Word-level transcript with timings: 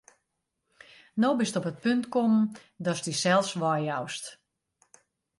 No 1.23 1.29
bist 1.41 1.57
op 1.59 1.67
it 1.71 1.81
punt 1.85 2.05
kommen, 2.15 2.47
datst 2.85 3.05
dysels 3.07 3.49
weijoust. 3.61 4.25